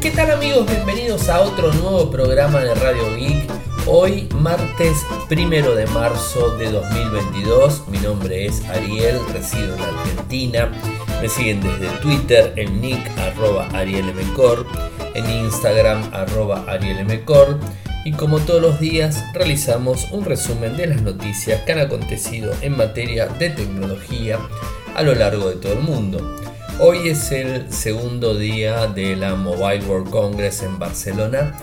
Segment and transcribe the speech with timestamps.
[0.00, 0.66] ¿Qué tal amigos?
[0.66, 3.50] Bienvenidos a otro nuevo programa de Radio Geek.
[3.86, 4.96] Hoy martes
[5.28, 7.86] primero de marzo de 2022.
[7.88, 10.72] Mi nombre es Ariel, resido en Argentina.
[11.20, 14.66] Me siguen desde Twitter en nick arroba arielmcor,
[15.12, 17.60] en Instagram arroba arielmcor
[18.06, 22.74] y como todos los días realizamos un resumen de las noticias que han acontecido en
[22.74, 24.38] materia de tecnología
[24.94, 26.40] a lo largo de todo el mundo.
[26.82, 31.60] Hoy es el segundo día de la Mobile World Congress en Barcelona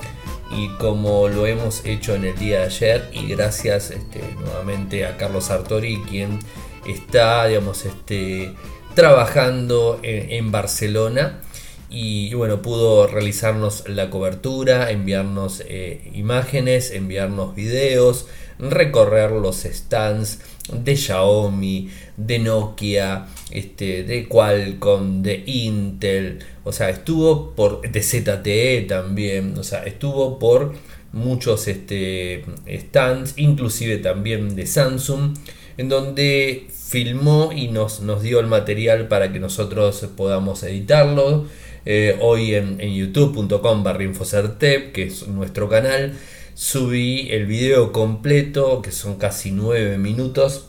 [0.51, 5.17] y como lo hemos hecho en el día de ayer y gracias este, nuevamente a
[5.17, 6.37] Carlos Sartori quien
[6.85, 8.53] está digamos, este,
[8.93, 11.41] trabajando en, Barcelona
[11.89, 18.27] y, bueno pudo realizarnos la cobertura, enviarnos eh, imágenes, enviarnos videos,
[18.59, 27.51] recorrer los stands de Xiaomi, de Nokia, este, de Qualcomm, de Intel, o sea, estuvo
[27.55, 30.73] por de ZTE también, o sea, estuvo por
[31.13, 35.37] muchos este, stands, inclusive también de Samsung,
[35.77, 41.45] en donde filmó y nos, nos dio el material para que nosotros podamos editarlo.
[41.85, 46.17] Eh, hoy en, en youtube.com barra infocertep, que es nuestro canal,
[46.53, 50.66] subí el video completo, que son casi 9 minutos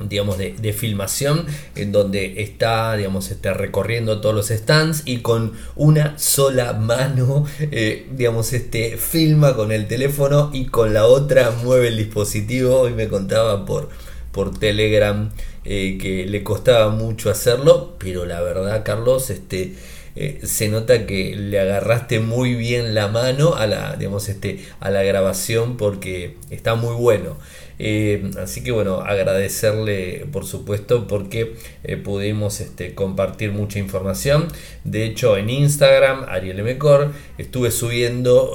[0.00, 6.18] digamos de, filmación en donde está digamos este, recorriendo todos los stands y con una
[6.18, 11.96] sola mano eh, digamos este filma con el teléfono y con la otra mueve el
[11.96, 13.88] dispositivo hoy me contaba por
[14.32, 15.30] por telegram
[15.64, 19.74] eh, que le costaba mucho hacerlo pero la verdad carlos este
[20.18, 24.88] eh, se nota que le agarraste muy bien la mano a la, digamos, este, a
[24.90, 27.36] la grabación porque está muy bueno.
[27.78, 34.48] Eh, así que bueno, agradecerle por supuesto porque eh, pudimos este, compartir mucha información.
[34.84, 38.54] De hecho, en Instagram, Ariel Mecor, estuve subiendo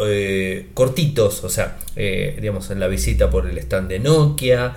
[0.73, 4.75] cortitos, o sea, digamos, en la visita por el stand de Nokia,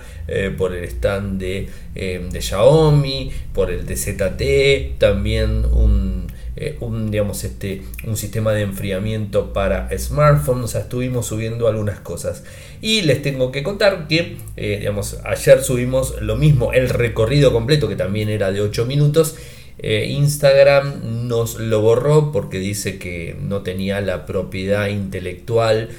[0.57, 6.27] por el stand de, de Xiaomi, por el de ZTE, también un
[6.57, 11.99] eh, un, digamos, este, un sistema de enfriamiento para smartphones, o sea, estuvimos subiendo algunas
[11.99, 12.43] cosas.
[12.81, 17.89] Y les tengo que contar que, eh, digamos, ayer subimos lo mismo, el recorrido completo,
[17.89, 19.35] que también era de 8 minutos.
[19.79, 25.89] Eh, Instagram nos lo borró porque dice que no tenía la propiedad intelectual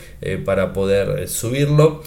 [0.47, 2.03] para poder subirlo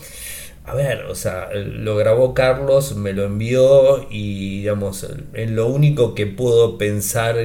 [0.69, 6.13] a ver, o sea, lo grabó Carlos, me lo envió y digamos, en lo único
[6.13, 7.37] que puedo pensar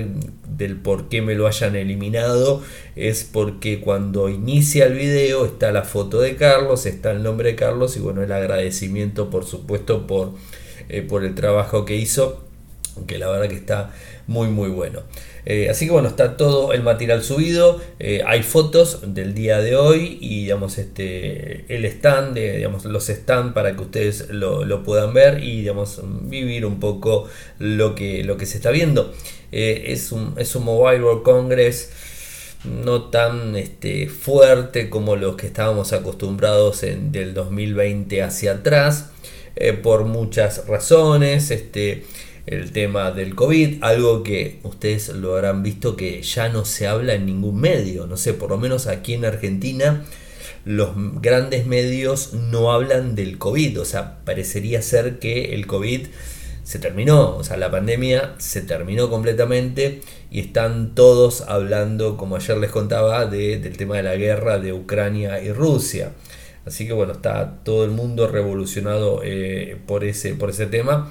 [0.46, 2.62] del por qué me lo hayan eliminado
[2.96, 7.56] es porque cuando inicia el video está la foto de Carlos, está el nombre de
[7.56, 10.32] Carlos y bueno, el agradecimiento por supuesto por,
[10.90, 12.44] eh, por el trabajo que hizo,
[13.06, 13.90] que la verdad que está
[14.26, 15.00] muy muy bueno.
[15.46, 19.76] Eh, así que bueno, está todo el material subido, eh, hay fotos del día de
[19.76, 25.44] hoy y digamos este el stand, digamos los stand para que ustedes lo, puedan ver
[25.44, 27.28] y digamos vivir un poco
[27.58, 29.12] lo que, lo que se está viendo.
[29.52, 31.90] Eh, es, un, es un Mobile World Congress
[32.64, 39.10] no tan este, fuerte como los que estábamos acostumbrados en, del 2020 hacia atrás,
[39.82, 41.50] por muchas razones.
[41.50, 42.04] Este,
[42.46, 47.14] el tema del COVID, algo que ustedes lo habrán visto que ya no se habla
[47.14, 50.04] en ningún medio, no sé, por lo menos aquí en Argentina
[50.64, 50.90] los
[51.20, 56.06] grandes medios no hablan del COVID, o sea, parecería ser que el COVID
[56.62, 60.00] se terminó, o sea, la pandemia se terminó completamente
[60.30, 65.42] y están todos hablando, como ayer les contaba, del tema de la guerra de Ucrania
[65.42, 66.12] y Rusia.
[66.64, 71.10] Así que bueno, está todo el mundo revolucionado eh, por, ese, por ese tema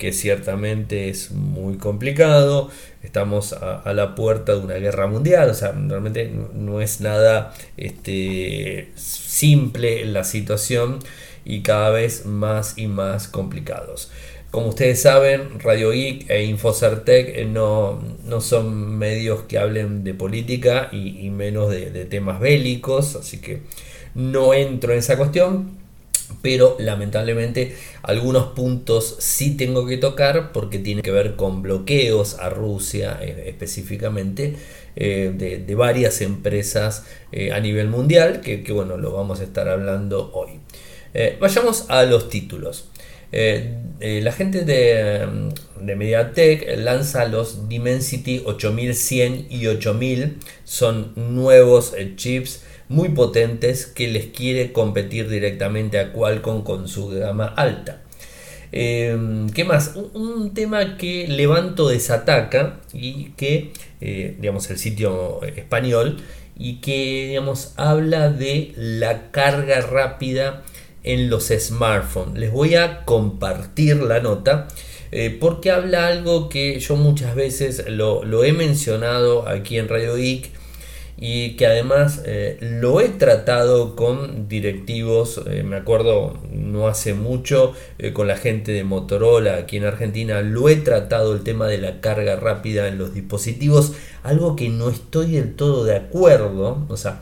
[0.00, 2.70] que ciertamente es muy complicado,
[3.02, 8.88] estamos a, la puerta de una guerra mundial, o sea, realmente no, es nada este,
[8.96, 11.00] simple la situación
[11.44, 14.10] y cada vez más y más complicados.
[14.50, 20.14] Como ustedes saben, Radio Geek e Infocertec eh, no, no son medios que hablen de
[20.14, 23.60] política y, menos de, de temas bélicos, así que
[24.14, 25.79] no entro en esa cuestión,
[26.42, 32.50] pero lamentablemente algunos puntos sí tengo que tocar porque tiene que ver con bloqueos a
[32.50, 34.56] Rusia eh, específicamente
[34.96, 35.32] eh,
[35.66, 40.60] de, varias empresas eh, a nivel mundial que, bueno lo vamos a estar hablando hoy.
[41.40, 42.88] Vayamos a los títulos.
[43.32, 45.26] La gente de,
[45.80, 54.26] de, Mediatek lanza los Dimensity 8100 y 8000 son nuevos chips muy potentes que les
[54.26, 58.02] quiere competir directamente a Qualcomm con su gama alta.
[58.72, 59.94] Em, ¿Qué más?
[59.94, 66.16] Un, tema que Levanto desataca y que, eh, digamos, el sitio español
[66.56, 70.64] y que digamos, habla de la carga rápida
[71.04, 72.40] en los smartphones.
[72.40, 74.66] Les voy a compartir la nota
[75.12, 80.16] eh, porque habla algo que yo muchas veces lo, lo he mencionado aquí en Radio
[80.16, 80.59] Geek
[81.20, 87.74] y que además eh, lo he tratado con directivos, eh, me acuerdo no hace mucho
[87.98, 91.76] eh, con la gente de Motorola aquí en Argentina, lo he tratado el tema de
[91.76, 96.96] la carga rápida en los dispositivos, algo que no estoy del todo de acuerdo, o
[96.96, 97.20] sea,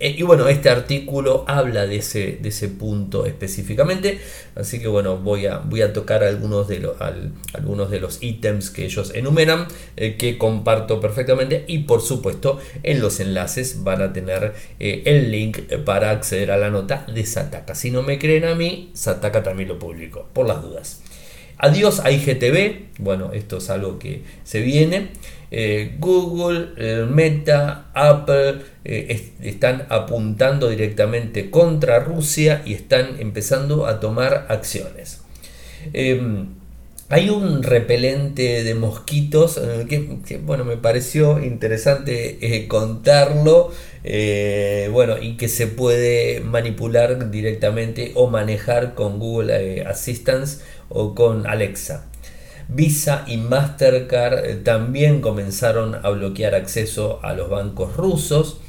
[0.00, 4.18] eh, y bueno, este artículo habla de ese, de ese punto específicamente,
[4.54, 6.96] así que bueno, voy a, voy a tocar algunos de, los
[7.52, 13.00] algunos de los ítems que ellos enumeran, eh, que comparto perfectamente y por supuesto en
[13.00, 17.74] los enlaces van a tener eh, el link para acceder a la nota de Sataka.
[17.74, 21.02] Si no me creen a mí, Sataka también lo publico, por las dudas.
[21.58, 25.08] Adiós a IGTV, bueno, esto es algo que se viene.
[25.58, 33.98] Eh, Google, eh, Meta, Apple eh, están apuntando directamente contra Rusia y están empezando a
[33.98, 35.22] tomar acciones.
[35.94, 36.48] Em,
[37.08, 39.58] hay un repelente de mosquitos
[39.88, 43.72] que, bueno, me pareció interesante contarlo,
[44.92, 50.58] bueno, y que se puede manipular directamente o manejar con Google Assistance
[50.90, 52.04] o con Alexa.
[52.68, 58.60] Visa y Mastercard eh, también comenzaron a bloquear acceso a los bancos rusos.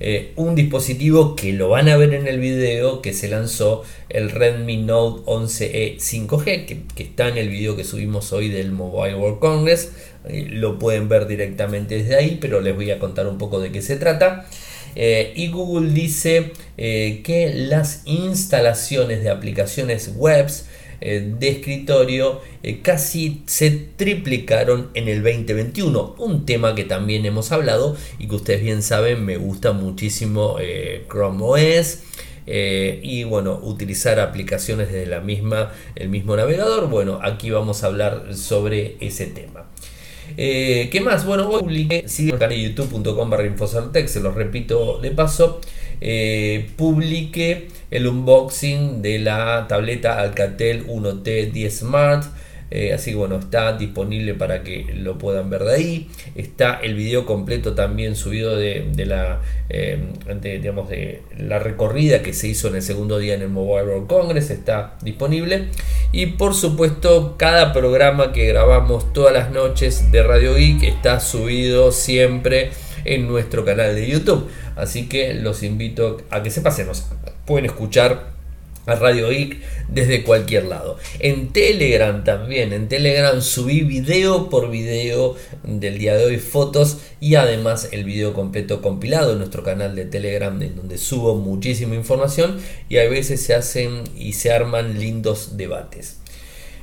[0.00, 4.30] Eh, un dispositivo que lo van a ver en el video que se lanzó el
[4.30, 9.40] Redmi Note 11e 5G que, está en el video que subimos hoy del Mobile World
[9.40, 9.90] Congress
[10.28, 13.72] eh, lo pueden ver directamente desde ahí pero les voy a contar un poco de
[13.72, 14.46] qué se trata
[14.94, 20.66] y Google dice que las instalaciones de aplicaciones webs
[21.00, 26.16] eh, de escritorio eh, casi se triplicaron en el 2021.
[26.18, 31.04] Un tema que también hemos hablado y que ustedes bien saben me gusta muchísimo eh,
[31.08, 32.02] Chrome OS.
[32.46, 36.88] y bueno, utilizar aplicaciones desde la misma, el mismo navegador.
[36.88, 39.66] Bueno, aquí vamos a hablar sobre ese tema.
[40.36, 41.24] ¿Qué más?
[41.24, 42.04] Bueno, hoy publiqué,
[42.38, 43.44] canal de youtube.com barra
[44.06, 45.60] se los repito de paso,
[46.76, 52.24] publiqué el unboxing de la tableta Alcatel 1T10 Smart.
[52.70, 56.10] Eh, así que bueno, está disponible para que lo puedan ver de ahí.
[56.34, 59.40] Está el video completo también subido de, la,
[59.70, 59.98] eh,
[60.42, 64.06] digamos de la recorrida que se hizo en el segundo día en el Mobile World
[64.06, 64.50] Congress.
[64.50, 65.68] Está disponible.
[66.12, 71.90] Y por supuesto, cada programa que grabamos todas las noches de Radio Geek está subido
[71.90, 72.70] siempre
[73.04, 74.48] en nuestro canal de YouTube.
[74.76, 77.06] Así que los invito a que se pasemos
[77.48, 78.36] pueden escuchar
[78.84, 79.58] a Radio Geek
[79.88, 80.98] desde cualquier lado.
[81.18, 87.34] En Telegram también, en Telegram subí video por video del día de hoy, fotos y
[87.34, 92.58] además el video completo compilado en nuestro canal de Telegram en donde subo muchísima información
[92.88, 96.18] y a veces se hacen y se arman lindos debates.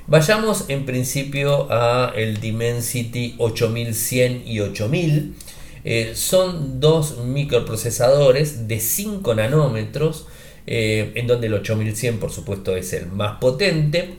[0.07, 5.35] Vayamos en principio a el Dimensity 8100 y 8000.
[5.87, 10.25] Eh, son dos microprocesadores de 5 nanómetros
[10.65, 14.15] eh, en donde el 8100 por supuesto es el más potente,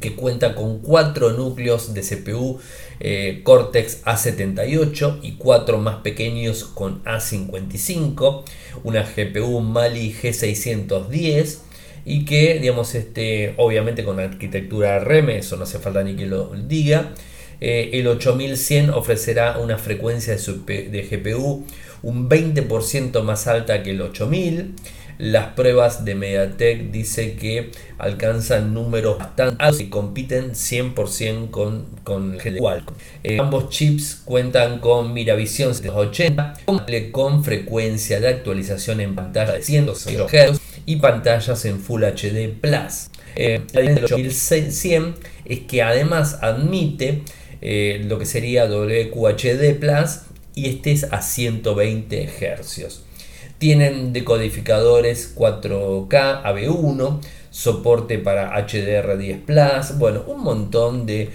[0.00, 2.58] que cuenta con 4 núcleos de CPU
[2.98, 8.42] eh, Cortex A78 y 4 más pequeños con A55,
[8.82, 11.58] una GPU Mali G610
[12.04, 16.52] y que digamos este obviamente con arquitectura RM, eso no hace falta ni que lo
[16.56, 17.14] diga.
[17.60, 21.66] Eh, el 8100 ofrecerá una frecuencia de, GPU
[22.02, 24.74] un 20% más alta que el 8000
[25.20, 32.38] las pruebas de Mediatek dice que alcanzan números bastante altos y compiten 100% con, con
[32.38, 32.96] Qualcomm.
[33.22, 36.54] Eh, ambos chips cuentan con Miravision 780
[37.12, 43.10] con frecuencia de actualización en pantalla de 100 Hz y pantallas en Full HD Plus.
[43.36, 45.14] Eh, la diferencia del 8100
[45.44, 47.24] es que además admite
[47.62, 50.20] eh, lo que sería WQHD Plus
[50.54, 53.02] y este es a 120 Hz.
[53.58, 61.30] Tienen decodificadores 4K AB1, soporte para HDR10 Plus, bueno, un montón de,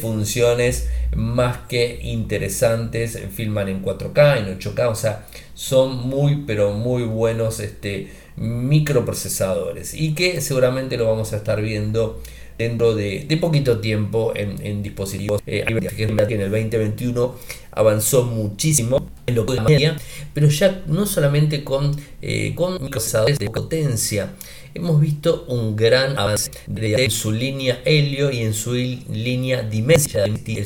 [0.00, 7.04] funciones más que interesantes, filman en 4K, en 8K, o sea, son muy pero muy
[7.04, 12.20] buenos este, microprocesadores y que seguramente lo vamos a estar viendo
[12.60, 15.40] dentro de, poquito tiempo en, dispositivos.
[15.46, 17.34] Eh, en el 2021
[17.72, 19.96] avanzó muchísimo en lo que media,
[20.34, 24.34] pero ya no solamente con, eh, con microprocesadores de potencia,
[24.74, 30.64] hemos visto un gran avance en su línea Helio y en su línea Dimensity.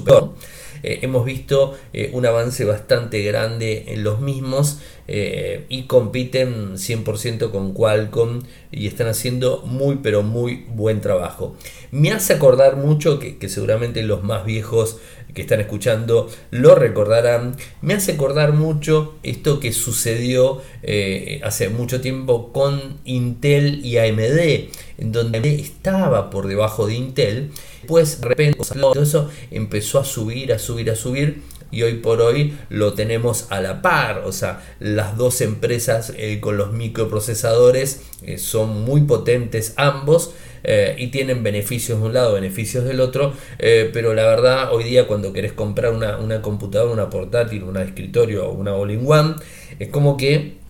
[0.84, 7.50] Eh, hemos visto eh, un avance bastante grande en los mismos eh, y compiten 100%
[7.50, 11.56] con Qualcomm y están haciendo muy pero muy buen trabajo.
[11.90, 14.98] Me hace acordar mucho que, seguramente los más viejos
[15.34, 17.56] que están escuchando lo recordarán.
[17.82, 24.70] Me hace acordar mucho esto que sucedió eh, hace mucho tiempo con Intel y AMD,
[24.98, 27.50] en donde AMD estaba por debajo de Intel,
[27.86, 31.42] pues de repente todo eso empezó a subir, a subir, a subir
[31.74, 34.22] y hoy por hoy lo tenemos a la par.
[34.24, 40.32] O sea, las dos empresas eh, con los microprocesadores eh, son muy potentes ambos.
[40.64, 45.06] Eh, y tienen beneficios de un lado, beneficios del otro, pero la verdad hoy día
[45.06, 49.34] cuando querés comprar una, una computadora, una portátil, un escritorio o una all-in-one,
[49.78, 50.63] es como que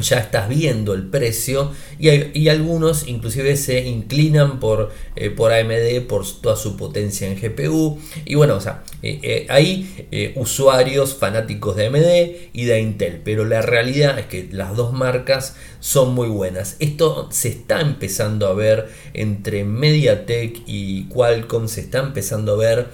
[0.00, 6.24] ya estás viendo el precio y, algunos inclusive se inclinan por, eh, por AMD por
[6.40, 11.86] toda su potencia en GPU y bueno, o sea, eh, eh, hay usuarios fanáticos de
[11.86, 16.76] AMD y de Intel, pero la realidad es que las dos marcas son muy buenas.
[16.78, 22.88] Esto se está empezando a ver entre MediaTek y Qualcomm, se está empezando a ver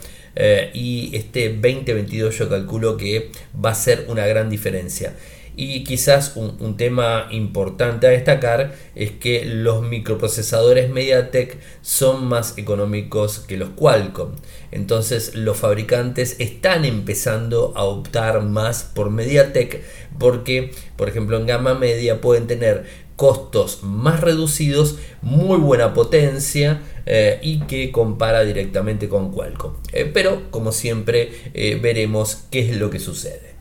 [0.73, 3.33] y este 2022 yo calculo que
[3.64, 5.14] va a ser una gran diferencia.
[5.57, 13.40] Y quizás un, tema importante a destacar es que los microprocesadores MediaTek son más económicos
[13.40, 14.33] que los Qualcomm.
[14.71, 19.83] Entonces los fabricantes están empezando a optar más por MediaTek
[20.19, 27.40] porque, por ejemplo, en gama media pueden tener costos más reducidos, muy buena potencia eh,
[27.43, 29.73] y que compara directamente con Qualcomm.
[29.93, 33.58] Eh, pero como siempre eh, veremos qué es lo que sucede.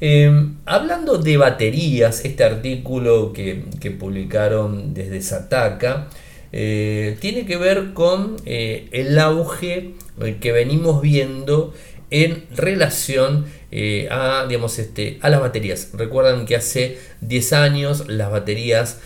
[0.00, 3.64] Em, hablando de baterías, este artículo que,
[3.98, 6.08] publicaron desde Sataka
[6.52, 9.94] eh, tiene que ver con eh, el auge
[10.40, 11.72] que venimos viendo
[12.10, 15.90] en relación eh, a, digamos, este, a las baterías.
[15.94, 19.00] Recuerdan que hace 10 años las baterías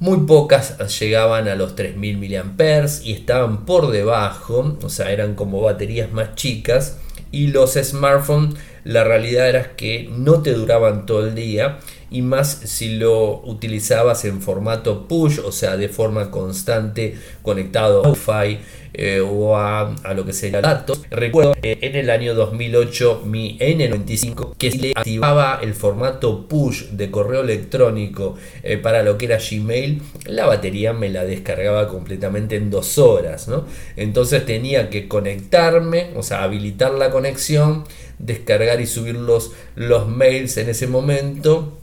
[0.00, 5.60] muy pocas llegaban a los 3000 mAh y estaban por debajo, o sea, eran como
[5.60, 6.98] baterías más chicas
[7.30, 11.78] y los smartphones la realidad era que no te duraban todo el día
[12.10, 18.10] y más si lo utilizabas en formato push, o sea, de forma constante conectado a
[18.10, 18.58] Wi-Fi
[18.94, 21.02] eh, o a, lo que sería datos.
[21.10, 27.40] Recuerdo en el año 2008 mi N95 que le activaba el formato push de correo
[27.40, 32.98] electrónico eh, para lo que era Gmail, la batería me la descargaba completamente en dos
[32.98, 33.64] horas, ¿no?
[33.96, 37.84] Entonces tenía que conectarme, o sea, habilitar la conexión,
[38.18, 41.78] descargar y subir los, los mails en ese momento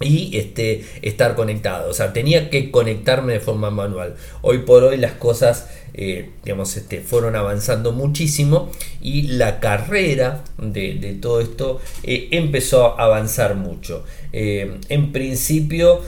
[0.00, 1.90] y este, estar conectado.
[1.90, 4.16] O sea, tenía que conectarme de forma manual.
[4.42, 11.16] Hoy por hoy las cosas eh, digamos, este, fueron avanzando muchísimo y la carrera de,
[11.22, 14.04] todo esto eh, empezó a avanzar mucho.
[14.34, 16.02] Eh, en principio,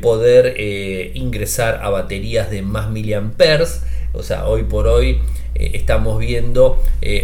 [0.00, 0.54] poder
[1.14, 3.82] ingresar a baterías de más miliamperes,
[4.12, 5.18] o sea, hoy por hoy
[5.54, 6.82] estamos viendo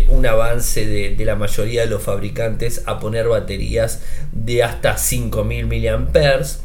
[0.09, 6.61] un avance de, la mayoría de los fabricantes a poner baterías de hasta 5000 miliamperes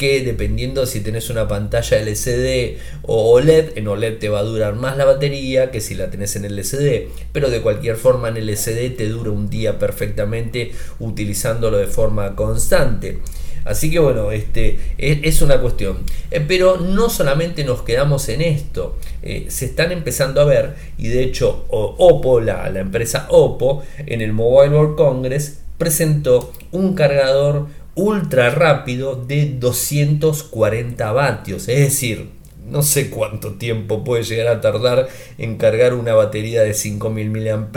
[0.00, 4.74] que dependiendo si tenés una pantalla LCD o OLED, en OLED te va a durar
[4.74, 8.96] más la batería que si la tenés en LCD, pero de cualquier forma en LCD
[8.96, 13.18] te dura un día perfectamente utilizándolo de forma constante.
[13.64, 15.98] Así que bueno, este es, una cuestión.
[16.30, 21.08] Eh, pero no solamente nos quedamos en esto, eh, se están empezando a ver, y
[21.08, 27.68] de hecho Oppo, la, la empresa Oppo, en el Mobile World Congress presentó un cargador
[27.94, 31.68] ultra rápido de 240 vatios.
[31.68, 32.30] Es decir,
[32.70, 37.70] no sé cuánto tiempo puede llegar a tardar en cargar una batería de 5000 mAh,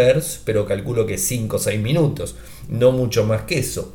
[0.46, 2.36] pero calculo que 5 o 6 minutos,
[2.70, 3.94] no mucho más que eso.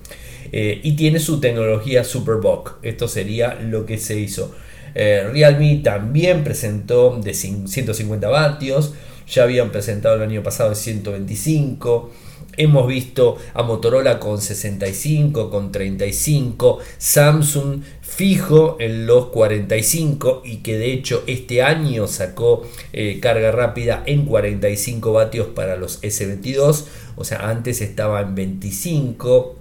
[0.53, 2.73] Eh, y tiene su tecnología Superbox.
[2.83, 4.55] Esto sería lo que se hizo.
[4.95, 8.95] Eh, Realme también presentó de 150 vatios.
[9.29, 12.11] Ya habían presentado el año pasado de 125.
[12.57, 20.77] Hemos visto a Motorola con 65, con 35, Samsung fijo en los 45 y que
[20.77, 27.23] de hecho este año sacó eh, carga rápida en 45 vatios para los S22, o
[27.23, 29.55] sea, antes estaba en 25.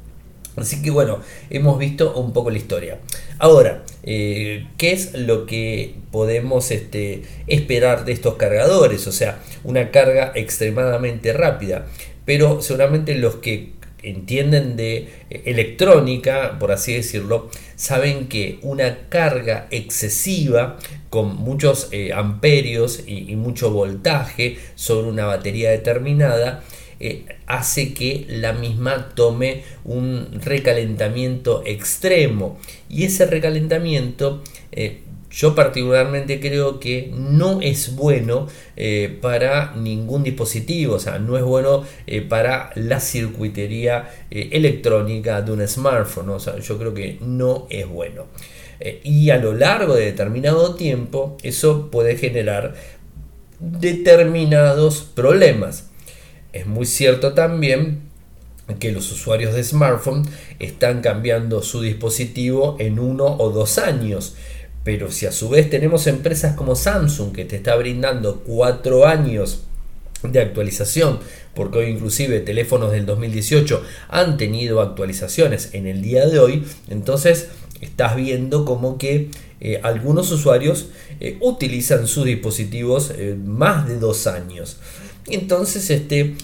[0.57, 2.99] Así que bueno, hemos visto un poco la historia.
[3.39, 9.07] Ahora, eh, ¿qué es lo que podemos este, esperar de estos cargadores?
[9.07, 11.85] O sea, una carga extremadamente rápida
[12.27, 13.71] pero seguramente los que
[14.03, 20.77] entienden de eh, electrónica, por así decirlo, saben que una carga excesiva
[21.09, 26.65] con muchos eh, amperios y, mucho voltaje sobre una batería determinada
[26.99, 32.57] eh, hace que la misma tome un recalentamiento extremo
[32.89, 40.95] y ese recalentamiento eh, yo particularmente creo que no es bueno eh, para ningún dispositivo,
[40.95, 41.83] o sea, no es bueno
[42.29, 48.25] para la circuitería electrónica de un smartphone, o sea, yo creo que no es bueno.
[49.03, 52.73] y a lo largo de determinado tiempo eso puede generar
[53.59, 55.89] determinados problemas.
[56.53, 58.01] Es muy cierto también
[58.79, 60.27] que los usuarios de smartphone
[60.59, 64.35] están cambiando su dispositivo en uno o dos años.
[64.83, 69.63] Pero si a su vez tenemos empresas como Samsung que te está brindando cuatro años
[70.23, 71.19] de actualización,
[71.53, 77.49] porque hoy inclusive teléfonos del 2018 han tenido actualizaciones en el día de hoy, entonces
[77.81, 80.87] estás viendo como que eh, algunos usuarios
[81.19, 84.77] eh, utilizan sus dispositivos eh, más de dos años.
[85.29, 86.36] Entonces, este,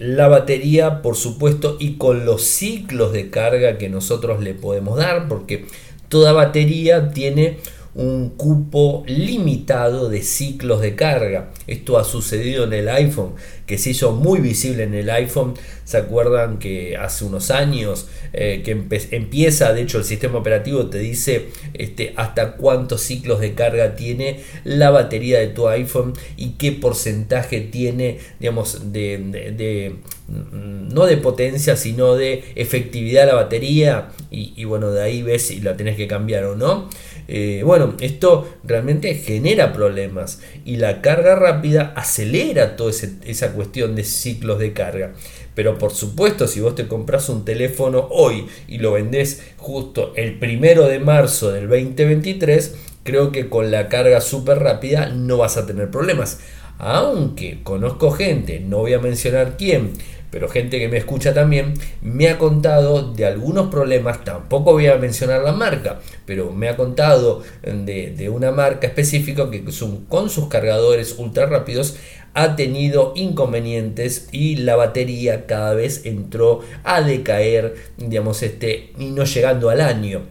[0.00, 5.28] la batería, por supuesto, y con los ciclos de carga que nosotros le podemos dar,
[5.28, 5.66] porque
[6.08, 7.58] toda batería tiene
[7.94, 11.50] un cupo limitado de ciclos de carga.
[11.66, 13.34] Esto ha sucedido en el iPhone,
[13.66, 15.54] que se hizo muy visible en el iPhone.
[15.84, 18.70] ¿Se acuerdan que hace unos años eh, que
[19.14, 24.40] empieza, de hecho el sistema operativo te dice este, hasta cuántos ciclos de carga tiene
[24.64, 29.96] la batería de tu iPhone y qué porcentaje tiene, digamos, de,
[30.28, 34.12] mm, no de potencia, sino de efectividad la batería?
[34.30, 36.88] Y, y bueno, de ahí ves si la tenés que cambiar o no.
[37.28, 42.92] Eh, bueno, esto realmente genera problemas y la carga rápida acelera toda
[43.24, 45.12] esa cuestión de ciclos de carga.
[45.54, 50.38] Pero por supuesto, si vos te compras un teléfono hoy y lo vendés justo el
[50.38, 55.66] primero de marzo del 2023, creo que con la carga súper rápida no vas a
[55.66, 56.40] tener problemas.
[56.78, 59.92] Aunque conozco gente, no voy a mencionar quién,
[60.32, 64.96] pero gente que me escucha también me ha contado de algunos problemas, tampoco voy a
[64.96, 69.62] mencionar la marca, pero me ha contado de, una marca específica que
[70.08, 71.96] con sus cargadores ultra rápidos
[72.32, 79.24] ha tenido inconvenientes y la batería cada vez entró a decaer, digamos, este, y no
[79.24, 80.22] llegando al año.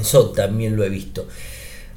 [0.00, 1.26] Eso también lo he visto.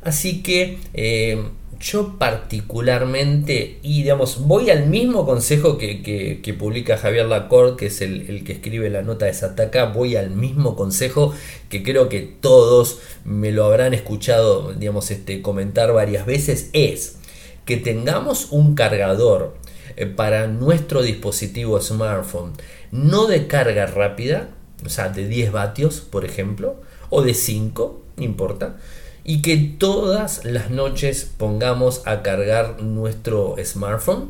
[0.02, 1.42] Así que eh,
[1.80, 8.44] yo particularmente, y digamos, voy al mismo consejo que, publica Javier Lacorte, que es el,
[8.44, 11.34] que escribe la nota de Sataka, voy al mismo consejo
[11.70, 17.18] que creo que todos me lo habrán escuchado, digamos, este, comentar varias veces, es
[17.64, 19.56] que tengamos un cargador
[19.96, 22.54] eh, para nuestro dispositivo smartphone,
[22.92, 24.50] no de carga rápida,
[24.86, 28.78] o sea, de 10 vatios, por ejemplo, o de 5, no importa,
[29.24, 34.30] y que todas las noches pongamos a cargar nuestro smartphone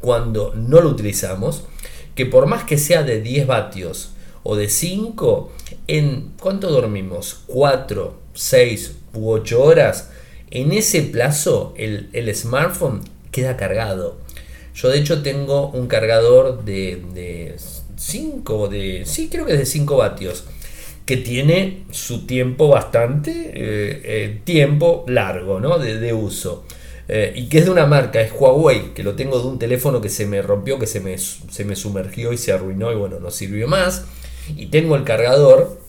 [0.00, 1.64] cuando no lo utilizamos,
[2.14, 4.10] que por más que sea de 10 vatios
[4.42, 5.52] o de 5,
[5.86, 7.42] en ¿cuánto dormimos?
[7.46, 10.10] 4, 6 u 8 horas,
[10.50, 14.16] en ese plazo el, el smartphone queda cargado.
[14.74, 17.56] Yo de hecho tengo un cargador de
[17.96, 20.44] 5, de, sí creo que es de 5 vatios
[21.10, 25.76] que tiene su tiempo bastante, eh, eh, tiempo largo ¿no?
[25.76, 26.62] de, uso.
[27.08, 30.00] Eh, y que es de una marca, es Huawei, que lo tengo de un teléfono
[30.00, 33.18] que se me rompió, que se me, se me sumergió y se arruinó y bueno,
[33.18, 34.04] no sirvió más.
[34.54, 35.79] Y tengo el cargador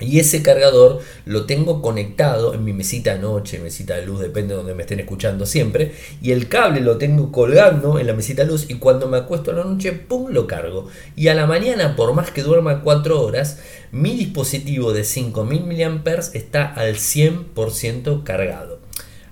[0.00, 4.54] y ese cargador lo tengo conectado en mi mesita de noche, mesita de luz, depende
[4.54, 5.92] de donde me estén escuchando siempre.
[6.22, 9.50] Y el cable lo tengo colgando en la mesita de luz y cuando me acuesto
[9.50, 10.88] a la noche, ¡pum!, lo cargo.
[11.16, 13.60] Y a la mañana, por más que duerma 4 horas,
[13.92, 18.80] mi dispositivo de 5000 mAh está al 100% cargado.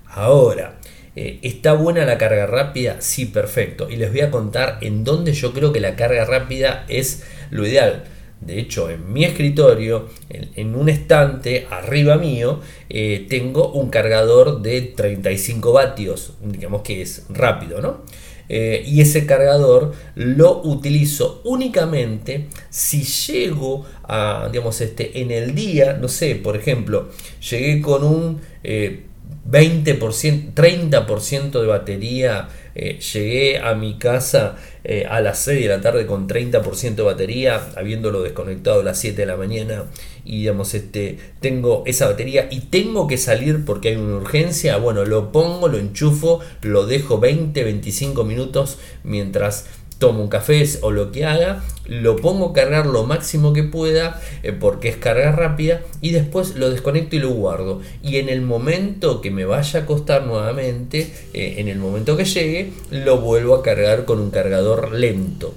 [0.05, 0.79] Ahora,
[1.15, 3.01] eh, ¿Está buena la carga rápida?
[3.01, 3.89] Sí, perfecto.
[3.89, 7.65] Y les voy a contar en dónde yo creo que la carga rápida es lo
[7.65, 8.05] ideal.
[8.41, 14.81] De hecho, en mi escritorio, en, un estante arriba mío, eh, tengo un cargador de
[14.81, 18.01] 35 vatios, digamos que es rápido, ¿no?
[18.47, 25.93] Eh, y ese cargador lo utilizo únicamente si llego a, digamos, este, en el día,
[25.93, 27.09] no sé, por ejemplo,
[27.47, 32.47] llegué con un 20%, 30% de batería
[32.81, 37.03] eh, llegué a mi casa eh, a las 6 de la tarde con 30% de
[37.03, 39.83] batería, habiéndolo desconectado a las 7 de la mañana.
[40.23, 44.77] Y digamos, este, tengo esa batería y tengo que salir porque hay una urgencia.
[44.77, 49.65] Bueno, lo pongo, lo enchufo, lo dejo 20-25 minutos mientras
[49.99, 54.19] tomo un café o lo que haga, lo pongo a cargar lo máximo que pueda
[54.43, 57.81] eh, porque es carga rápida y después lo desconecto y lo guardo.
[58.01, 62.25] Y en el momento que me vaya a acostar nuevamente, eh, en el momento que
[62.25, 65.53] llegue, lo vuelvo a cargar con un cargador lento.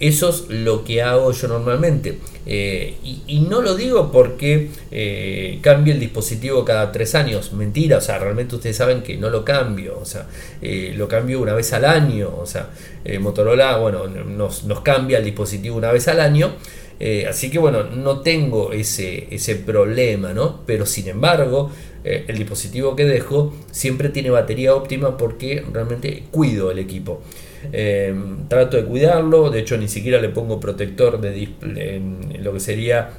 [0.00, 2.18] Eso es lo que hago yo normalmente.
[2.46, 7.52] Eh, y, no lo digo porque eh, cambie el dispositivo cada tres años.
[7.52, 9.98] Mentira, o sea, realmente ustedes saben que no lo cambio.
[10.00, 10.26] O sea,
[10.60, 12.34] eh, lo cambio una vez al año.
[12.36, 12.70] O sea,
[13.20, 16.56] Motorola, bueno, nos, nos, cambia el dispositivo una vez al año.
[17.28, 20.60] así que bueno, no tengo ese, ese problema, ¿no?
[20.66, 21.70] Pero sin embargo,
[22.04, 27.22] el dispositivo que dejo siempre tiene batería óptima porque realmente cuido el equipo.
[27.72, 32.52] Em, trato de cuidarlo, de hecho ni siquiera le pongo protector de display, en lo
[32.52, 33.10] que sería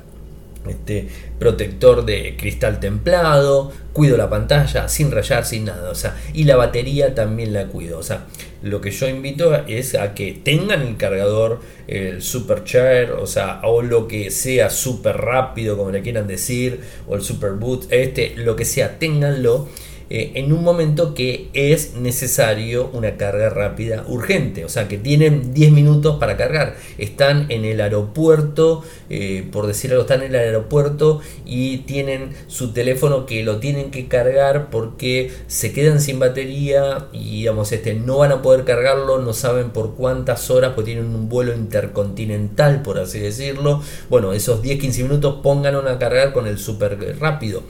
[0.69, 1.07] este
[1.39, 6.55] protector de cristal templado, cuido la pantalla sin rayar, sin nada, o sea, y la
[6.55, 8.25] batería también la cuido, o sea,
[8.61, 13.81] lo que yo invito es a que tengan el cargador, el supercharge, o sea, o
[13.81, 18.55] lo que sea super rápido, como le quieran decir, o el super boot, este, lo
[18.55, 19.67] que sea, ténganlo
[20.09, 25.53] eh, en un momento que es necesario una carga rápida urgente, o sea que tienen
[25.53, 30.35] 10 minutos para cargar, están en el aeropuerto, eh, por decir algo, están en el
[30.35, 37.07] aeropuerto y tienen su teléfono que lo tienen que cargar porque se quedan sin batería
[37.11, 41.13] y digamos, este, no van a poder cargarlo, no saben por cuántas horas, porque tienen
[41.13, 43.81] un vuelo intercontinental, por así decirlo.
[44.09, 47.63] Bueno, esos 10-15 minutos pónganlo a cargar con el súper rápido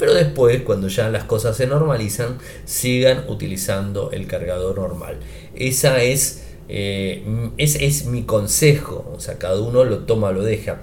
[0.00, 5.18] pero después cuando ya las cosas se normalizan sigan utilizando el cargador normal.
[5.54, 7.22] Esa es, eh,
[7.58, 10.80] ese es mi consejo, o sea, cada uno lo toma lo deja.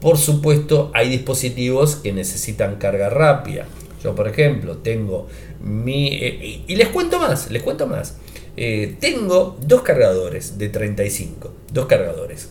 [0.00, 3.66] Por supuesto, hay dispositivos que necesitan carga rápida.
[4.04, 5.26] Yo, por ejemplo, tengo
[5.60, 6.08] mi...
[6.08, 8.16] Eh, y les cuento más, les cuento más.
[8.56, 12.50] Eh, tengo dos cargadores de 35, dos cargadores.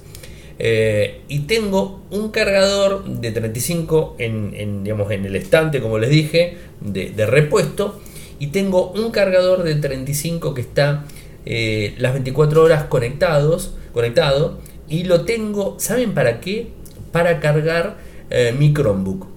[0.61, 6.57] Eh, y tengo un cargador de 35 en, digamos, en el estante, como les dije,
[6.81, 7.99] de, repuesto.
[8.39, 11.05] Y tengo un cargador de 35 que está
[11.45, 14.59] eh, las 24 horas conectados, conectado.
[14.87, 16.67] Y lo tengo, ¿saben para qué?
[17.11, 17.97] Para cargar
[18.29, 19.27] eh, mi Chromebook.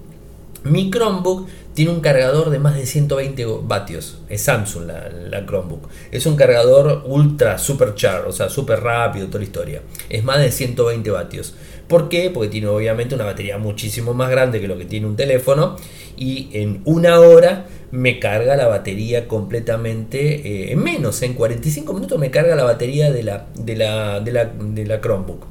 [0.65, 4.19] Mi Chromebook tiene un cargador de más de 120 vatios.
[4.29, 5.89] Es Samsung la, Chromebook.
[6.11, 9.83] Es un cargador ultra supercharged, o sea, súper rápido, toda la historia.
[10.09, 11.55] Es más de 120 vatios.
[11.89, 12.31] ¿Por qué?
[12.31, 15.77] Porque tiene obviamente una batería muchísimo más grande que lo que tiene un teléfono.
[16.17, 21.23] Y en una hora me carga la batería completamente eh, en menos.
[21.23, 25.01] En 45 minutos me carga la batería de la, de la, de la, de la
[25.01, 25.47] Chromebook.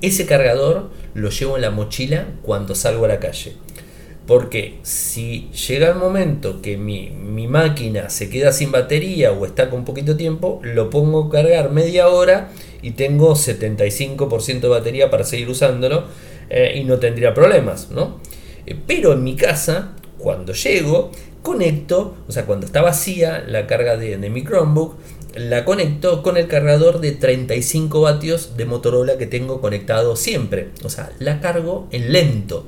[0.00, 3.54] Ese cargador lo llevo en la mochila cuando salgo a la calle.
[4.26, 7.10] Porque si llega el momento que mi,
[7.46, 12.08] máquina se queda sin batería o está con poquito tiempo, lo pongo a cargar media
[12.08, 12.50] hora
[12.82, 16.04] y tengo 75% de batería para seguir usándolo
[16.50, 18.20] eh, y no tendría problemas, ¿no?
[18.66, 21.12] Eh, pero en mi casa, cuando llego,
[21.42, 24.96] conecto, o sea, cuando está vacía la carga de, de mi Chromebook,
[25.36, 30.70] la conecto con el cargador de 35 vatios de Motorola que tengo conectado siempre.
[30.82, 32.66] O sea, la cargo en lento.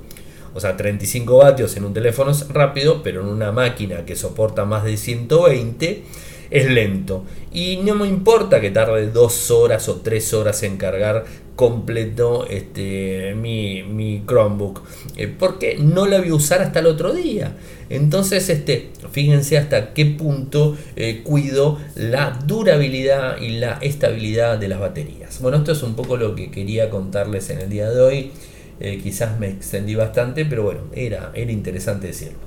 [0.59, 4.65] O sea, 35 vatios en un teléfono es rápido, pero en una máquina que soporta
[4.65, 6.03] más de 120
[6.51, 7.25] es lento.
[7.53, 13.37] Y no me importa que tarde 2 horas o 3 horas en cargar completo este,
[13.37, 14.83] mi, Chromebook.
[15.17, 17.57] Eh, porque no la voy a usar hasta el otro día.
[17.89, 24.81] Entonces, este, fíjense hasta qué punto eh, cuido la durabilidad y la estabilidad de las
[24.81, 25.41] baterías.
[25.41, 28.33] Bueno, esto es un poco lo que quería contarles en el día de hoy.
[28.81, 32.39] Eh, quizás me extendí bastante, pero bueno, era, era interesante decirlo.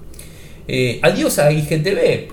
[0.68, 2.30] Eh, adiós a IGTV.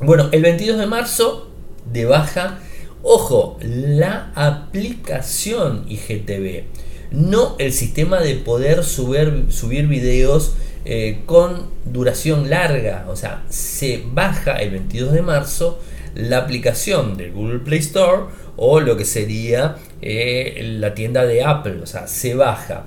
[0.00, 1.50] Bueno, el 22 de marzo
[1.90, 2.60] de baja,
[3.02, 6.64] ojo, la aplicación IGTV,
[7.10, 13.06] no el sistema de poder subir, subir videos eh, con duración larga.
[13.08, 15.80] O sea, se baja el 22 de marzo
[16.14, 18.24] la aplicación del Google Play Store
[18.56, 21.80] o lo que sería la tienda de Apple.
[21.82, 22.86] O sea, se baja.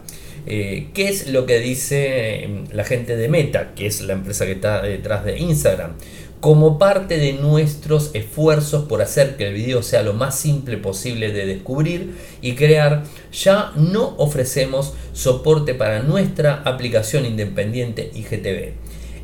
[0.50, 4.46] Eh, ¿Qué es lo que dice em, la gente de Meta, que es la empresa
[4.46, 5.96] que está detrás de Instagram?
[6.40, 11.34] Como parte de nuestros esfuerzos por hacer que el video sea lo más simple posible
[11.34, 18.74] de descubrir y crear, ya no ofrecemos soporte para nuestra aplicación independiente IGTV.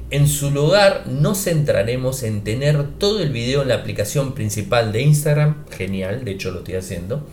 [0.10, 5.04] En su lugar nos centraremos en tener todo el video en la aplicación principal de
[5.04, 7.26] Instagram, genial, de hecho lo estoy haciendo.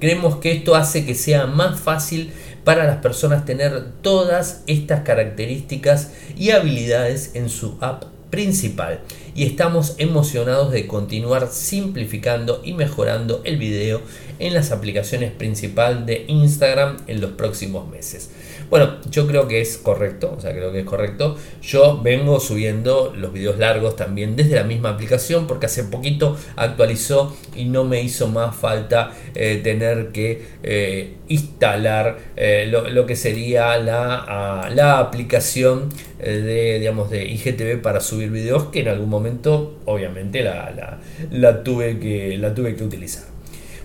[0.00, 2.32] Creemos que esto hace que sea más fácil
[2.64, 9.00] para las personas tener todas estas características y habilidades en su app principal
[9.34, 14.00] y estamos emocionados de continuar simplificando y mejorando el video
[14.38, 18.30] en las aplicaciones principales de Instagram en los próximos meses.
[18.70, 21.36] Bueno, yo creo que es correcto, o sea, creo que es correcto.
[21.60, 27.36] Yo vengo subiendo los videos largos también desde la misma aplicación porque hace poquito actualizó
[27.56, 33.76] y no me hizo más falta eh, tener que eh, instalar eh, lo, que sería
[33.76, 35.88] la, la aplicación
[36.20, 41.98] de, digamos, de IGTV para subir videos que en algún momento obviamente la, la, tuve,
[41.98, 43.29] que, la tuve que utilizar.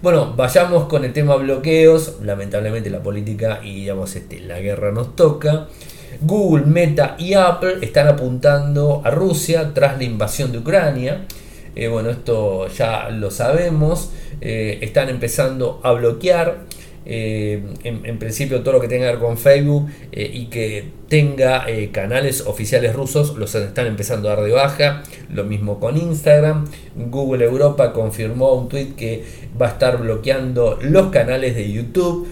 [0.05, 2.17] Bueno, vayamos con el tema bloqueos.
[2.21, 5.65] Lamentablemente la política y digamos este, la guerra nos toca.
[6.21, 11.25] Google, Meta y Apple están apuntando a Rusia tras la invasión de Ucrania.
[11.75, 14.11] Eh, bueno, esto ya lo sabemos.
[14.41, 16.59] Eh, están empezando a bloquear.
[17.07, 21.69] Eh, en, principio todo lo que tenga que ver con Facebook eh, y que tenga
[21.69, 25.03] eh, canales oficiales rusos los están empezando a dar de baja.
[25.29, 26.65] Lo mismo con Instagram.
[26.95, 29.23] Google Europa confirmó un tweet que
[29.59, 32.27] va a estar bloqueando los canales de YouTube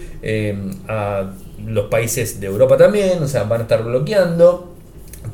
[0.88, 1.32] a
[1.64, 4.74] los países de Europa también, o sea, van a estar bloqueando.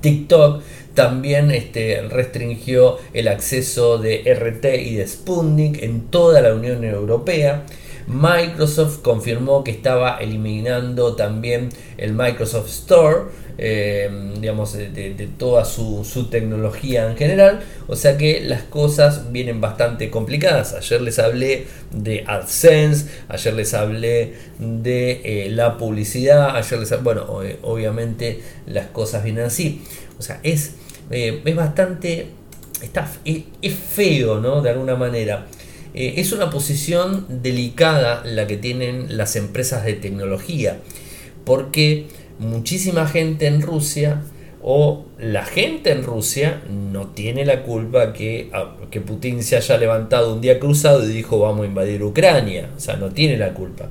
[0.00, 0.62] TikTok
[0.94, 7.64] también este, restringió el acceso de RT y de Sputnik en toda la Unión Europea.
[8.10, 17.08] Microsoft confirmó que estaba eliminando también el Microsoft Store, eh, digamos, de, toda su, tecnología
[17.08, 17.60] en general.
[17.86, 20.74] O sea que las cosas vienen bastante complicadas.
[20.74, 27.44] Ayer les hablé de AdSense, ayer les hablé de eh, la publicidad, ayer les bueno,
[27.44, 29.84] eh, obviamente las cosas vienen así.
[30.18, 30.72] O sea, es,
[31.10, 32.26] es bastante,
[32.82, 34.62] está, es feo, ¿no?
[34.62, 35.46] De alguna manera.
[35.94, 40.78] Eh, es una posición delicada la que tienen las empresas de tecnología,
[41.44, 42.06] porque
[42.38, 44.22] muchísima gente en Rusia
[44.62, 48.50] o la gente en Rusia no tiene la culpa que,
[48.90, 52.80] que Putin se haya levantado un día cruzado y dijo vamos a invadir Ucrania, o
[52.80, 53.88] sea, no tiene la culpa.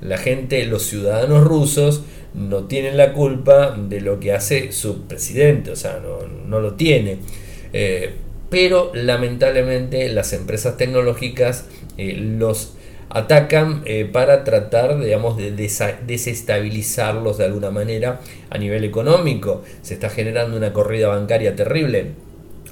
[0.00, 2.02] La gente, los ciudadanos rusos,
[2.34, 6.00] no tienen la culpa de lo que hace su presidente, o sea,
[6.46, 7.18] no, lo tiene.
[7.72, 8.14] Eh,
[8.52, 11.64] pero lamentablemente las empresas tecnológicas
[11.96, 12.74] eh, los
[13.08, 15.52] atacan eh, para tratar digamos, de
[16.06, 19.62] desestabilizarlos de alguna manera a nivel económico.
[19.80, 22.08] Se está generando una corrida bancaria terrible.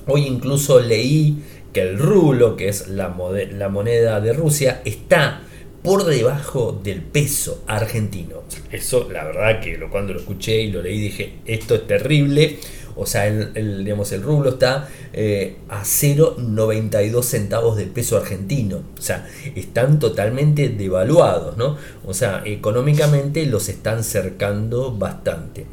[0.06, 1.38] Hoy incluso leí
[1.72, 3.16] que el rublo, que es la,
[3.52, 5.44] la moneda de Rusia, está
[5.82, 8.42] por debajo del peso argentino.
[8.70, 12.58] Eso la verdad que cuando lo escuché y lo leí dije, esto es terrible
[12.96, 18.82] o sea, el, digamos, el rublo está eh, a 0,92 centavos del peso argentino.
[18.98, 21.76] O sea, están totalmente devaluados, ¿no?
[22.06, 25.66] O sea, económicamente los están cercando bastante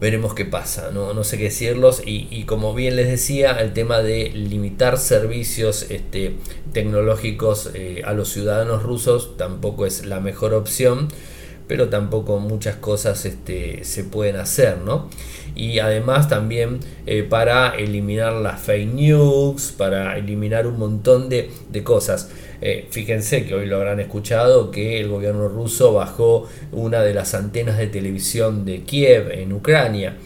[0.00, 4.00] veremos qué pasa, no, no sé qué decirlos y, como bien les decía, el tema
[4.00, 6.36] de limitar servicios este,
[6.72, 11.08] tecnológicos eh, a los ciudadanos rusos tampoco es la mejor opción,
[11.70, 15.08] pero tampoco muchas cosas este, se pueden hacer, ¿no?
[15.54, 21.48] y además también eh, para eliminar las fake news, para eliminar un montón de,
[21.84, 22.30] cosas.
[22.60, 27.34] Eh, fíjense que hoy lo habrán escuchado que el gobierno ruso bajó una de las
[27.34, 30.16] antenas de televisión de Kiev en Ucrania.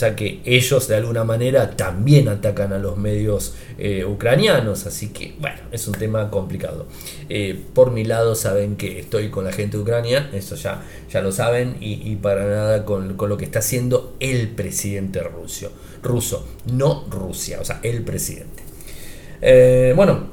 [0.00, 4.86] O sea que ellos de alguna manera también atacan a los medios eh, ucranianos.
[4.86, 6.86] Así que bueno, es un tema complicado.
[7.28, 10.30] Eh, por mi lado saben que estoy con la gente de Ucrania.
[10.32, 10.82] Eso ya,
[11.12, 11.76] ya lo saben.
[11.82, 15.70] Y, para nada con, lo que está haciendo el presidente ruso.
[16.02, 17.58] Ruso, no Rusia.
[17.60, 18.62] O sea, el presidente.
[19.42, 20.28] Eh, bueno.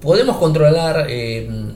[0.00, 1.06] Podemos controlar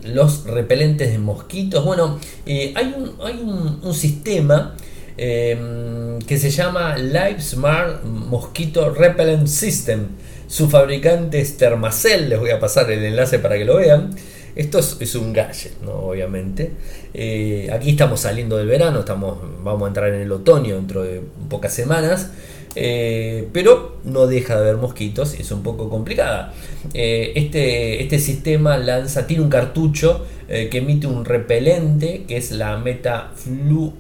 [0.05, 1.85] los repelentes de mosquitos.
[1.85, 4.77] Bueno, hay, un, hay un sistema
[5.17, 10.07] Em, que se llama Live Smart Mosquito Repellent System.
[10.47, 14.15] Su fabricante es Thermacell, les voy a pasar el enlace para que lo vean.
[14.55, 15.93] Esto es, un gadget, ¿no?
[15.93, 16.73] obviamente.
[17.15, 21.23] Eh, aquí estamos saliendo del verano, estamos, vamos a entrar en el otoño dentro de
[21.49, 22.31] pocas semanas.
[22.75, 26.53] Eh, pero no deja de haber mosquitos y es un poco complicada.
[26.95, 32.77] Eh, este, este sistema lanza, tiene un cartucho que emite un repelente que es la
[32.77, 33.95] Metaflu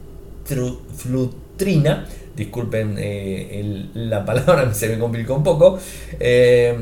[0.44, 5.78] flutrina, disculpen eh, la palabra, se me complicó un poco,
[6.18, 6.74] eh,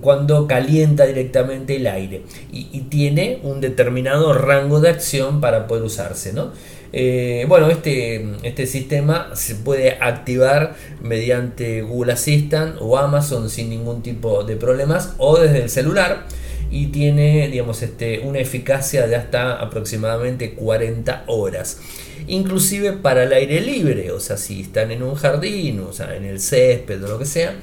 [0.00, 2.22] cuando calienta directamente el aire
[2.52, 6.32] y, tiene un determinado rango de acción para poder usarse.
[6.32, 6.50] ¿no?
[6.92, 14.02] Eh, bueno, este, este sistema se puede activar mediante Google Assistant o Amazon sin ningún
[14.02, 16.26] tipo de problemas o desde el celular
[16.70, 21.80] y tiene digamos, este, una eficacia de hasta aproximadamente 40 horas
[22.28, 26.24] inclusive para el aire libre, o sea, si están en un jardín, o sea, en
[26.24, 27.54] el césped o lo que sea,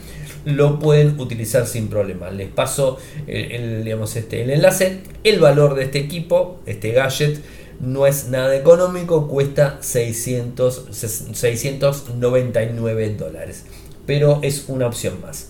[0.46, 2.32] lo pueden utilizar sin problema.
[2.32, 5.00] Les paso el, digamos, este, el enlace.
[5.24, 7.40] El valor de este equipo, este gadget,
[7.82, 13.66] no es nada económico, cuesta 600, 699 dólares.
[14.06, 15.50] Pero es una opción más.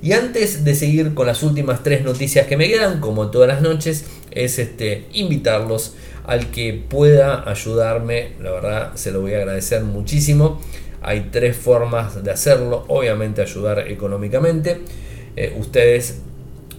[0.00, 3.60] Y antes de seguir con las últimas tres noticias que me quedan, como todas las
[3.60, 8.32] noches, es este, invitarlos al que pueda ayudarme.
[8.40, 10.60] La verdad, se lo voy a agradecer muchísimo.
[11.00, 12.84] Hay tres formas de hacerlo.
[12.88, 14.80] Obviamente ayudar económicamente.
[15.36, 16.20] Eh, ustedes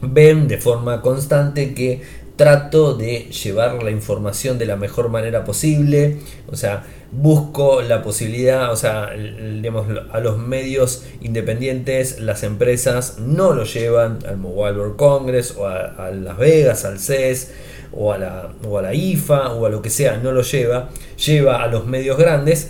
[0.02, 2.02] ven de forma constante que
[2.39, 8.71] trato de llevar la información de la mejor manera posible, o sea, busco la posibilidad,
[8.71, 14.95] o sea, digamos, a los medios independientes, las empresas no lo llevan al Mobile World
[14.95, 17.52] Congress o a, Las Vegas, al CES
[17.91, 20.91] o a, la, o a la IFA o a lo que sea, no lo lleva,
[21.17, 22.69] lleva a los medios grandes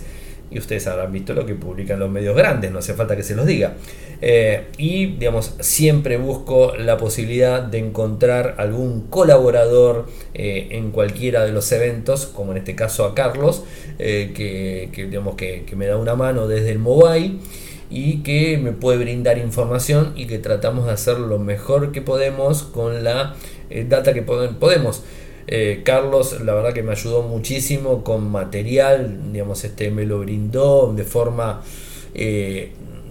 [0.50, 3.34] y ustedes habrán visto lo que publican los medios grandes, no hace falta que se
[3.36, 3.74] los diga.
[4.22, 11.52] Eh, y digamos, siempre busco la posibilidad de encontrar algún colaborador eh, en cualquiera de
[11.52, 13.64] los eventos, como en este caso a Carlos,
[13.98, 17.36] eh, que, digamos, que, me da una mano desde el mobile
[17.88, 22.62] y que me puede brindar información y que tratamos de hacer lo mejor que podemos
[22.62, 23.36] con la
[23.88, 25.02] data que podemos.
[25.84, 31.04] Carlos, la verdad que me ayudó muchísimo con material, digamos, este me lo brindó de
[31.04, 31.62] forma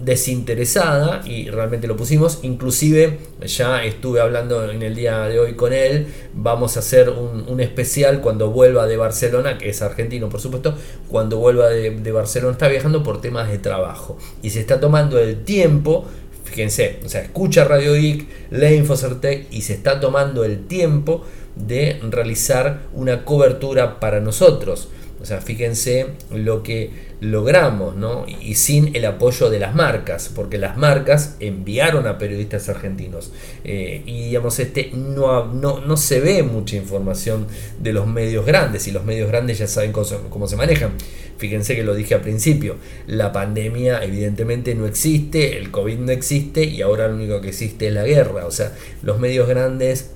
[0.02, 2.40] desinteresada y realmente lo pusimos.
[2.42, 7.60] Inclusive ya estuve hablando en el día de hoy con él vamos a hacer un,
[7.60, 10.74] especial cuando vuelva de Barcelona que es argentino por supuesto.
[11.08, 14.16] Cuando vuelva de, Barcelona está viajando por temas de trabajo.
[14.42, 16.06] Y se está tomando el tiempo
[16.44, 21.22] fíjense o sea escucha Radio Geek lee Infocertec y se está tomando el tiempo
[21.56, 24.88] de realizar una cobertura para nosotros
[25.20, 28.24] o sea, fíjense lo que logramos, ¿no?
[28.26, 33.30] Y sin el apoyo de las marcas, porque las marcas enviaron a periodistas argentinos.
[33.62, 38.88] Eh, y digamos, este no, no, no, se ve mucha información de los medios grandes,
[38.88, 40.92] y los medios grandes ya saben cómo, cómo se manejan.
[41.36, 46.64] Fíjense que lo dije al principio, la pandemia evidentemente no existe, el COVID no existe,
[46.64, 48.46] y ahora lo único que existe es la guerra.
[48.46, 50.12] O sea, los medios grandes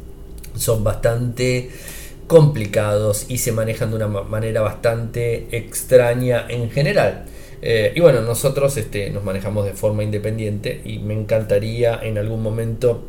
[0.56, 1.70] son bastante
[2.26, 7.24] complicados y se manejan de una manera bastante extraña en general.
[7.62, 12.42] Eh, y bueno, nosotros este, nos manejamos de forma independiente y me encantaría en algún
[12.42, 13.02] momento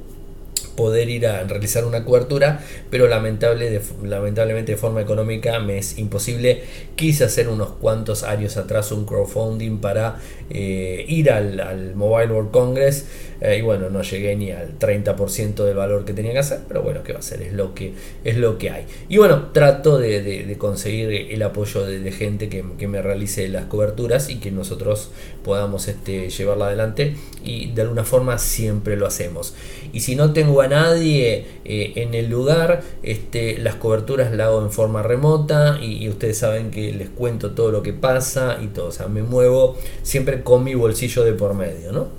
[0.75, 6.63] poder ir a realizar una cobertura, pero lamentable lamentablemente de forma económica me es imposible.
[6.95, 13.05] Quise hacer unos cuantos años atrás un crowdfunding para eh, ir al, Mobile World Congress
[13.41, 16.81] eh, y bueno, no llegué ni al 30% del valor que tenía que hacer, pero
[16.81, 17.41] bueno, ¿qué va a ser?
[17.41, 18.85] Es lo que, es lo que hay.
[19.09, 24.35] Y bueno, trato de, conseguir el apoyo de, gente que, me realice las coberturas y
[24.35, 25.11] que nosotros
[25.43, 29.55] podamos este, llevarla adelante y de alguna forma siempre lo hacemos.
[29.91, 34.61] Y si no tengo a nadie eh, en el lugar, este, las coberturas las hago
[34.61, 38.87] en forma remota y, ustedes saben que les cuento todo lo que pasa y todo,
[38.87, 42.09] o sea, me muevo siempre con mi bolsillo de por medio, ¿no?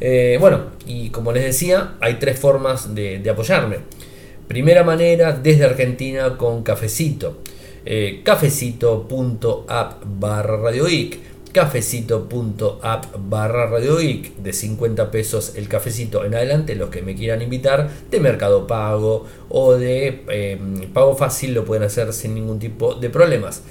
[0.00, 3.76] Eh, bueno, y como les decía, hay tres formas de, apoyarme.
[4.48, 7.38] Primera manera, desde Argentina con Cafecito.
[7.84, 10.56] Eh, cafecito.app barra
[11.52, 18.18] cafecito.app barra de 50 pesos el cafecito en adelante los que me quieran invitar de
[18.20, 20.58] mercado pago o de eh,
[20.92, 23.62] pago fácil lo pueden hacer sin ningún tipo de problemas.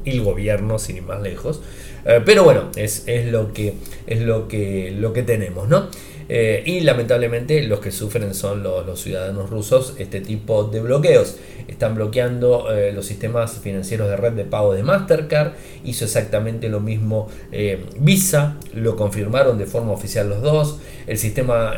[0.06, 1.62] el gobierno sin ir más lejos.
[2.06, 3.74] Eh, pero bueno, es, lo que
[4.08, 5.88] es lo que lo que tenemos, ¿no?
[6.34, 11.38] Eh, y lamentablemente los que sufren son los, ciudadanos rusos este tipo de bloqueos.
[11.68, 15.54] Están bloqueando eh, los sistemas financieros de red de pago de Mastercard.
[15.84, 17.28] Hizo exactamente lo mismo
[18.00, 18.58] Visa.
[18.74, 20.80] Lo confirmaron de forma oficial los dos.
[21.06, 21.74] El sistema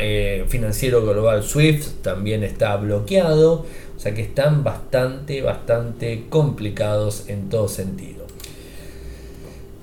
[0.48, 3.66] financiero global SWIFT también está bloqueado.
[3.96, 8.26] O sea que están bastante, bastante complicados en todo sentido.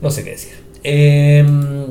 [0.01, 0.53] No sé qué decir.
[0.83, 1.87] Em,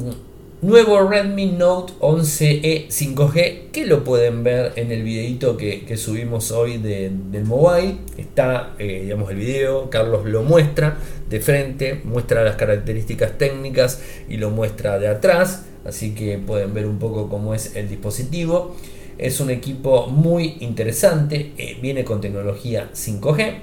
[0.61, 6.77] nuevo Redmi Note 11e 5G que lo pueden ver en el videito que, subimos hoy
[6.79, 7.97] del mobile.
[8.17, 9.89] Está, eh, digamos, el video.
[9.89, 10.97] Carlos lo muestra
[11.29, 15.65] de frente, muestra las características técnicas y lo muestra de atrás.
[15.85, 18.75] Así que pueden ver un poco cómo es el dispositivo.
[19.19, 23.53] Es un equipo muy interesante, eh, viene con tecnología 5G,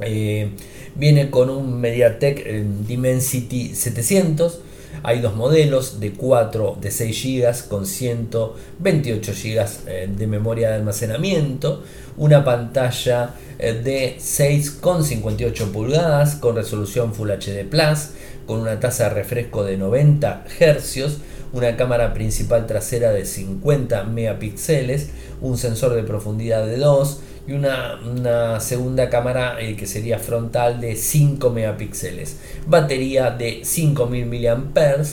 [0.00, 0.50] eh,
[0.94, 4.60] viene con un MediaTek eh, Dimensity 700.
[5.02, 11.82] Hay dos modelos de 4 de 6 GB con 128 GB de memoria de almacenamiento,
[12.16, 18.10] una pantalla de 6,58 pulgadas con resolución Full HD Plus,
[18.46, 21.18] con una tasa de refresco de 90 Hz
[21.52, 28.60] una cámara principal trasera de 50 megapíxeles, un sensor de profundidad de 2 y una,
[28.60, 32.38] segunda cámara eh, que sería frontal de 5 megapíxeles.
[32.66, 35.04] Batería de 5000 mAh.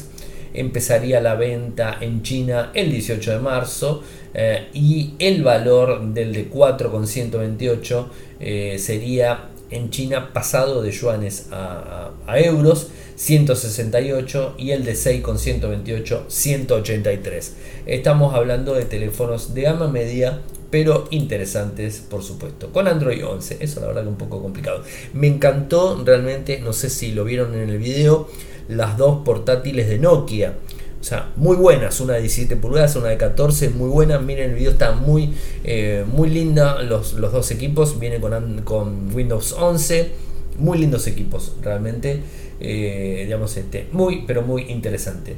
[0.55, 4.03] Empezaría la venta en China el 18 de marzo
[4.35, 8.09] eh, y el valor del de 4,128
[8.39, 15.21] eh, sería en China pasado de yuanes a, a euros 168 y el de 6
[15.21, 17.53] con 128 183.
[17.85, 20.41] Estamos hablando de teléfonos de gama media
[20.73, 22.71] pero interesantes por supuesto.
[22.71, 24.83] Con Android 11, eso la verdad que un poco complicado.
[25.13, 28.27] Me encantó realmente, no sé si lo vieron en el video,
[28.67, 30.55] las dos portátiles de Nokia.
[31.03, 34.19] O sea, muy buenas, una de 17 pulgadas, una de 14, muy buena.
[34.19, 35.33] Miren, el video está muy,
[35.65, 36.81] eh, muy linda.
[36.81, 40.11] Los, los, dos equipos vienen con, con Windows 11.
[40.59, 42.21] Muy lindos equipos, realmente.
[42.61, 45.35] Eh, digamos, este, muy, pero muy interesante.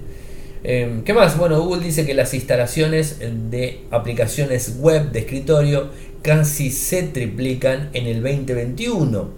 [0.63, 1.36] Em, ¿Qué más?
[1.36, 3.18] Bueno, Google dice que las instalaciones
[3.49, 5.89] de aplicaciones web de escritorio
[6.22, 9.32] casi se triplican en el 2021.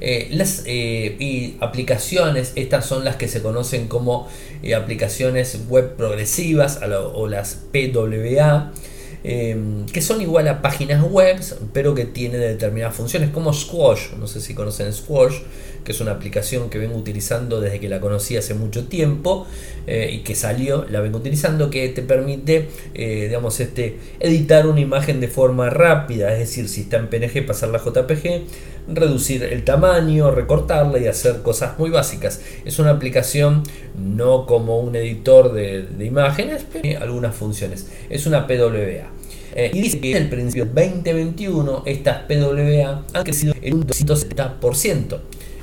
[0.00, 4.28] Eh, las, eh, y aplicaciones, estas son las que se conocen como
[4.76, 6.80] aplicaciones web progresivas
[7.14, 8.72] o las PWA.
[9.24, 11.40] Em, que son igual a páginas web,
[11.72, 14.12] pero que tienen determinadas funciones, como Squash.
[14.18, 15.34] No sé si conocen Squash,
[15.84, 19.46] que es una aplicación que vengo utilizando desde que la conocí hace mucho tiempo
[19.86, 24.80] eh, y que salió, la vengo utilizando, que te permite, eh, digamos, este, editar una
[24.80, 28.42] imagen de forma rápida, es decir, si está en PNG, pasarla a JPG,
[28.88, 32.40] reducir el tamaño, recortarla y hacer cosas muy básicas.
[32.64, 33.62] Es una aplicación
[33.96, 37.88] no como un editor de, imágenes, pero tiene algunas funciones.
[38.08, 39.10] Es una PWA.
[39.54, 45.18] Eh, y dice que en el principio 2021 estas PWA han crecido en un 270%.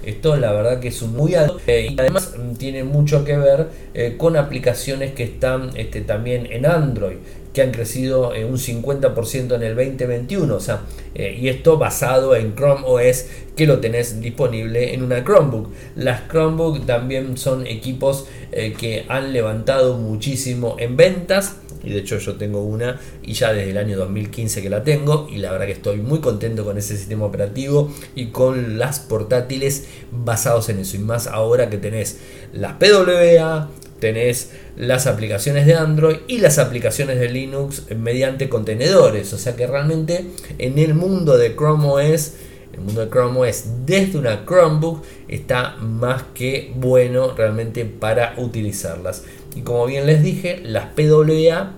[0.05, 4.15] Esto la verdad que es muy alto eh, y además tiene mucho que ver eh,
[4.17, 7.17] con aplicaciones que están este, también en Android
[7.53, 10.81] que han crecido un 50% en el 2021, o sea,
[11.15, 15.69] y esto basado en Chrome OS que lo tenés disponible en una Chromebook.
[15.95, 21.55] Las Chromebook también son equipos que han levantado muchísimo en ventas
[21.85, 25.27] y de hecho yo tengo una y ya desde el año 2015 que la tengo
[25.31, 29.85] y la verdad que estoy muy contento con ese sistema operativo y con las portátiles
[30.11, 32.19] basados en eso y más ahora que tenés
[32.53, 33.69] las PWA,
[33.99, 39.67] tenés las aplicaciones de Android y las aplicaciones de Linux mediante contenedores, o sea que
[39.67, 40.25] realmente
[40.57, 42.33] en el mundo de Chrome OS
[42.75, 49.23] el mundo de Chrome OS desde una Chromebook está más que bueno realmente para utilizarlas.
[49.55, 51.73] Y como bien les dije, las PWA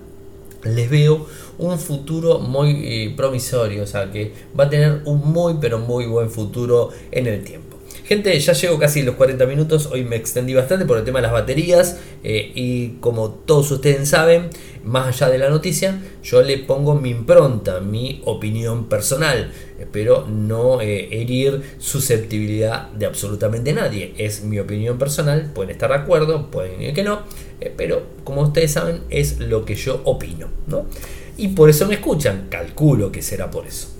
[0.63, 1.27] les veo
[1.59, 6.05] un futuro muy eh, promisorio, o sea que va a tener un muy pero muy
[6.05, 7.66] buen futuro en el tiempo.
[8.07, 11.23] Gente, ya llego casi los 40 minutos, hoy me extendí bastante por el tema de
[11.23, 14.49] las baterías eh, y como todos ustedes saben,
[14.85, 19.51] más allá de la noticia, yo le pongo mi impronta, mi opinión personal.
[19.77, 24.13] Espero no eh, herir susceptibilidad de absolutamente nadie.
[24.17, 27.23] Es mi opinión personal, pueden estar de acuerdo, pueden que no,
[27.59, 30.47] eh, pero como ustedes saben es lo que yo opino.
[30.67, 30.85] ¿no?
[31.35, 33.96] Y por eso me escuchan, calculo que será por eso.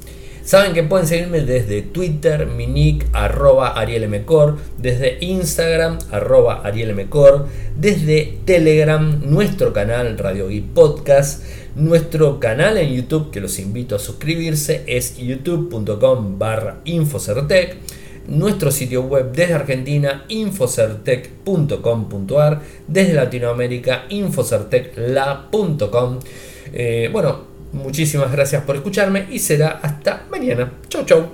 [0.48, 8.38] Saben que pueden seguirme desde Twitter, mi nick, arroba arielmcor, desde Instagram, arroba arielmcor, desde
[8.46, 11.44] Telegram, nuestro canal Radio Geek Podcast,
[11.76, 17.76] nuestro canal en YouTube, que los invito a suscribirse, es youtube.com barra infocertec
[18.30, 26.20] nuestro sitio web desde Argentina, infocertec.com.ar, desde Latinoamérica, infocertecla.com.
[26.72, 30.72] Eh, bueno, Muchísimas gracias por escucharme y será hasta mañana.
[30.90, 31.28] Chau, chau.